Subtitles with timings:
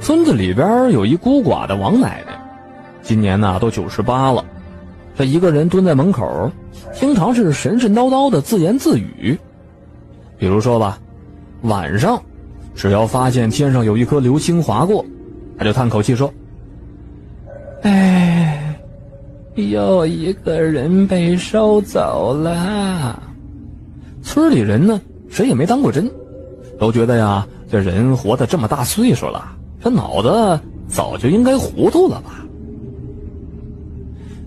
[0.00, 2.40] 村子里边有一孤寡的王奶奶，
[3.02, 4.44] 今年呢都九十八了。
[5.14, 6.50] 她一个人蹲在门口，
[6.92, 9.38] 经常是神神叨叨的自言自语。
[10.38, 10.98] 比如说吧，
[11.62, 12.20] 晚上，
[12.74, 15.04] 只要发现天上有一颗流星划过，
[15.58, 16.32] 她就叹口气说
[17.82, 18.74] ：“哎，
[19.54, 23.22] 又一个人被收走了。”
[24.24, 24.98] 村里人呢，
[25.28, 26.10] 谁也没当过真，
[26.78, 29.56] 都觉得呀，这人活得这么大岁数了。
[29.82, 32.44] 这脑子早就应该糊涂了吧？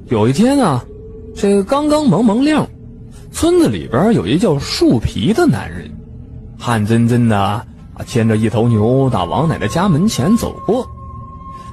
[0.10, 0.84] 有一天啊，
[1.36, 2.68] 这刚刚蒙蒙亮，
[3.32, 5.90] 村子里边有一叫树皮的男人，
[6.60, 7.66] 汗津津的啊，
[8.06, 10.88] 牵着一头牛打王奶奶家门前走过。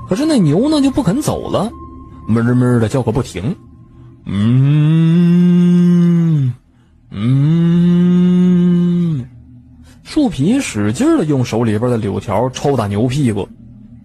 [0.09, 1.71] 可是那牛呢就不肯走了，
[2.29, 3.55] 哞哞的叫个不停。
[4.25, 4.43] 嗯
[7.11, 8.10] 嗯。
[10.11, 13.49] 树皮使劲的用手里边的柳条抽打牛屁股，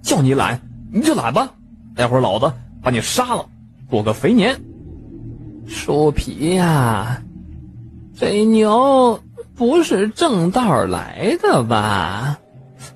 [0.04, 0.62] 叫你懒
[0.94, 1.52] 你就懒吧，
[1.96, 3.44] 待会儿老子把你杀了，
[3.90, 4.56] 过个肥年。
[5.66, 7.24] 树皮呀，
[8.16, 9.20] 这牛
[9.56, 12.38] 不是正道来的吧？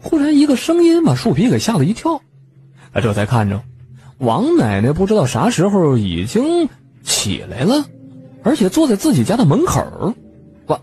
[0.04, 2.22] 忽然一个声音把树皮给吓了一跳，
[2.94, 3.60] 他这才看着
[4.20, 6.70] 王奶奶，不知道啥时候已经
[7.02, 7.86] 起来了，
[8.44, 10.14] 而且坐在自己家的门口。
[10.68, 10.80] 王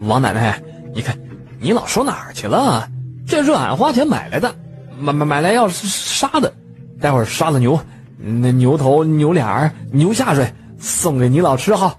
[0.00, 0.60] 王奶奶，
[0.92, 1.16] 你看。
[1.60, 2.88] 你老说哪儿去了？
[3.26, 4.52] 这是俺花钱买来的，
[4.98, 6.52] 买买买来要杀的，
[7.00, 7.78] 待会儿杀了牛，
[8.18, 11.94] 那牛头、牛脸、牛下水送给你老吃哈。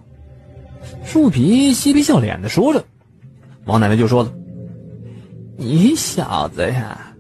[1.05, 2.83] 树皮嬉皮笑脸的说着，
[3.65, 4.33] 王奶奶就说了
[5.55, 7.13] ：“你小子呀，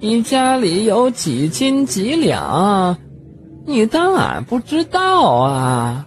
[0.00, 2.96] 你家里有几斤几两？
[3.66, 6.05] 你当俺不知道啊？”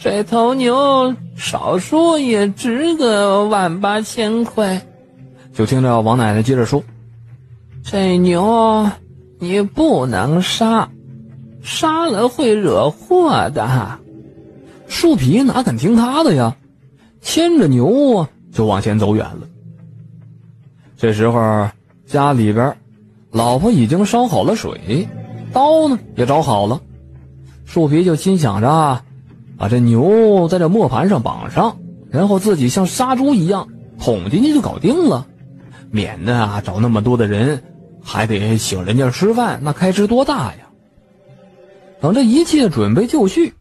[0.00, 4.86] 这头牛少说也值个万八千块，
[5.52, 6.84] 就听着王奶奶接着说
[7.82, 8.88] ：“这牛
[9.40, 10.88] 你不能杀，
[11.62, 13.98] 杀了会惹祸的。”
[14.86, 16.56] 树皮哪敢听他的呀，
[17.20, 19.48] 牵着牛就往前走远了。
[20.96, 21.68] 这时候
[22.06, 22.76] 家里边，
[23.32, 25.08] 老婆已经烧好了水，
[25.52, 26.80] 刀呢也找好了，
[27.64, 29.02] 树皮就心想着。
[29.58, 31.78] 把这牛在这磨盘上绑上，
[32.10, 35.26] 然后自己像杀猪一样捅进去就搞定了，
[35.90, 37.64] 免得啊找那么多的人，
[38.00, 40.68] 还得请人家吃饭，那开支多大呀！
[42.00, 43.54] 等这一切准备就绪，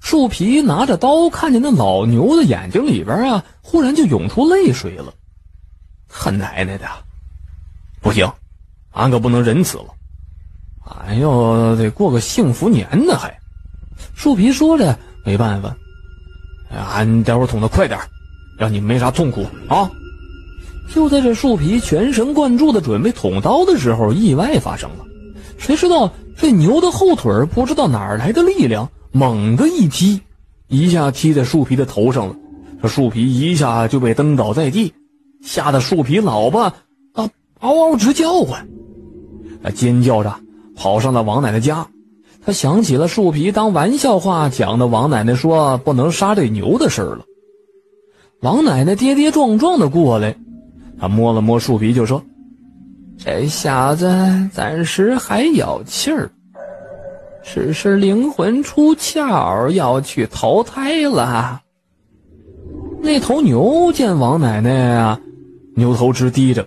[0.00, 5.12] 树皮拿着刀，看见那老牛的眼睛里边啊，忽然就涌出泪水了。
[6.08, 6.86] 他奶奶的，
[8.00, 8.32] 不行，
[8.92, 9.88] 俺可不能仁慈了，
[10.86, 13.18] 俺要得过个幸福年呢！
[13.18, 13.38] 还，
[14.14, 14.98] 树皮说着。
[15.24, 15.74] 没办法，
[16.70, 17.98] 俺待会儿捅的快点
[18.58, 19.90] 让你没啥痛苦啊！
[20.92, 25.04] 就在这树皮全神贯注的准备捅刀的时候，意外发生了。
[25.56, 30.20] 谁知道这牛的后腿不知道哪儿来的力量，猛地一踢，
[30.68, 32.36] 一下踢在树皮的头上了。
[32.82, 34.92] 这树皮一下就被蹬倒在地，
[35.42, 36.60] 吓得树皮老婆
[37.14, 37.30] 啊
[37.60, 38.68] 嗷嗷直叫唤，
[39.62, 40.34] 啊尖叫着
[40.76, 41.86] 跑上了王奶奶家。
[42.46, 47.24] 他想起了树皮当玩笑话讲的王奶奶说不能杀这牛的事儿了。
[48.40, 50.36] 王奶奶跌跌撞撞的过来，
[51.00, 52.22] 他摸了摸树皮就说
[53.16, 54.06] ：“这小子
[54.52, 56.30] 暂时还有气儿，
[57.42, 61.62] 只是灵魂出窍要去投胎了。”
[63.00, 65.18] 那头牛见王奶奶啊，
[65.74, 66.66] 牛头直低着，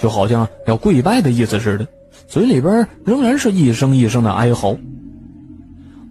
[0.00, 1.86] 就好像要跪拜的意思似的，
[2.26, 4.76] 嘴里边仍然是一声一声的哀嚎。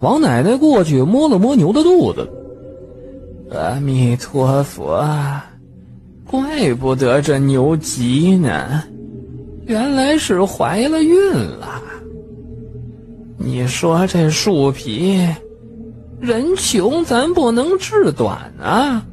[0.03, 2.29] 王奶奶过去摸了摸牛的肚子，
[3.51, 5.01] 阿弥陀佛，
[6.29, 8.83] 怪不得这牛急呢，
[9.65, 11.81] 原来是怀了孕了。
[13.37, 15.25] 你说这树皮，
[16.19, 19.05] 人穷咱不能志短啊，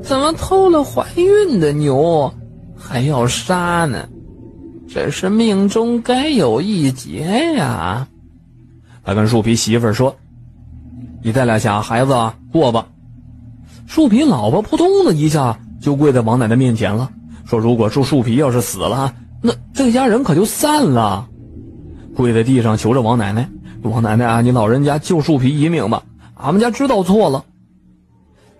[0.00, 2.32] 怎么偷了怀孕的牛
[2.76, 4.08] 还要杀呢？
[4.86, 8.06] 这是命中该有一劫呀！
[9.02, 10.14] 他跟树皮媳妇说。
[11.26, 12.14] 你带俩小孩子
[12.52, 12.86] 过吧。
[13.84, 17.10] 树皮老婆扑通的一下就跪在王奶奶面前了，
[17.44, 19.12] 说：“如果树树皮要是死了，
[19.42, 21.28] 那这家人可就散了。”
[22.14, 23.50] 跪在地上求着王奶奶
[23.82, 26.04] ：“王奶奶啊，你老人家救树皮一命吧，
[26.36, 27.44] 俺们家知道错了。”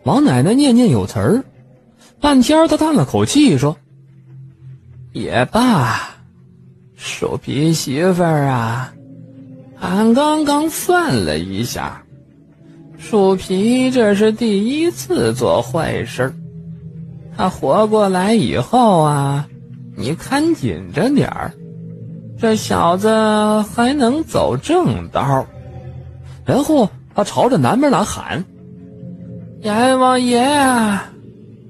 [0.03, 1.45] 王奶奶念念有词儿，
[2.21, 3.77] 半天她叹了口气说
[5.15, 6.01] ：“也罢，
[6.97, 8.93] 树皮媳妇儿啊，
[9.79, 12.03] 俺刚刚算了一下。”
[12.99, 16.33] 树皮这是第一次做坏事
[17.37, 19.47] 他活过来以后啊，
[19.97, 21.53] 你看紧着点儿，
[22.39, 23.09] 这小子
[23.75, 25.47] 还能走正道。
[26.47, 28.45] 然后他朝着南边来喊
[29.63, 30.41] ：“阎王爷，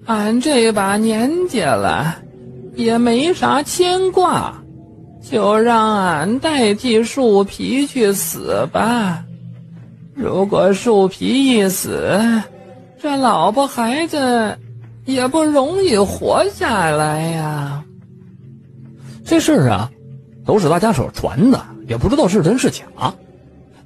[0.05, 2.17] 俺这把年纪了，
[2.77, 4.55] 也没啥牵挂，
[5.21, 9.26] 就让俺代替树皮去死吧。
[10.17, 12.11] 如果树皮一死，
[12.99, 14.57] 这老婆孩子
[15.05, 17.85] 也不容易活下来呀。
[19.27, 19.91] 这事儿啊，
[20.47, 22.85] 都是大家所传的，也不知道是真是假。”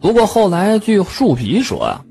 [0.00, 2.05] 不过后来，据树皮说啊，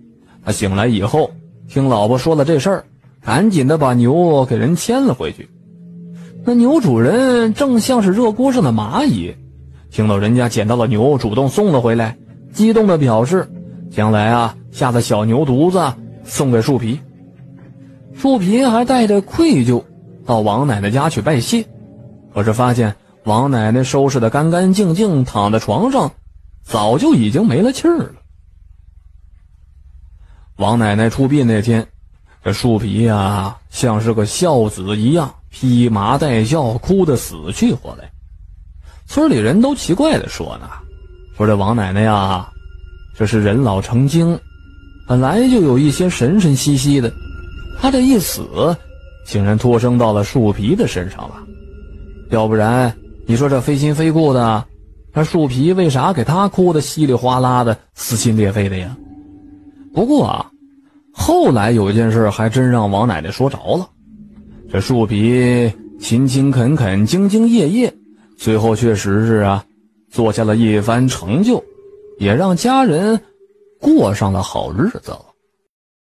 [0.44, 1.31] 他醒来以后，
[1.69, 2.83] 听老婆说了这事儿，
[3.24, 5.48] 赶紧的把牛给人牵了回去。
[6.44, 9.33] 那牛主人正像是热锅上的蚂蚁，
[9.89, 12.18] 听到人家捡到了牛，主动送了回来，
[12.51, 13.50] 激动的表示
[13.89, 15.94] 将来啊下的小牛犊子
[16.24, 17.00] 送给树皮。
[18.15, 19.83] 树皮还带着愧疚
[20.25, 21.65] 到王奶奶家去拜谢，
[22.33, 26.12] 可是发现王奶奶收拾的干干净净，躺在床上。
[26.62, 28.12] 早就已经没了气儿了。
[30.57, 31.88] 王奶奶出殡那天，
[32.44, 38.12] 这树皮呀，像是个孝子一样披麻戴孝，哭得死去活来。
[39.07, 40.69] 村里人都奇怪的说呢，
[41.35, 42.47] 说这王奶奶呀，
[43.19, 44.39] 这是人老成精，
[45.06, 47.12] 本来就有一些神神兮兮的，
[47.77, 48.74] 他这一死，
[49.25, 51.36] 竟然托生到了树皮的身上了。
[52.30, 52.95] 要不然，
[53.25, 54.66] 你说这非亲非故的。
[55.13, 58.95] 那树皮为啥给他哭得稀里哗啦的、撕心裂肺的呀？
[59.94, 60.50] 不过啊，
[61.12, 63.86] 后来有一件事还真让王奶奶说着了。
[64.71, 65.69] 这树皮
[66.00, 67.94] 勤勤恳恳、兢兢业业，
[68.38, 69.62] 最后确实是啊，
[70.10, 71.62] 做下了一番成就，
[72.19, 73.19] 也让家人
[73.80, 75.29] 过上了好日子了。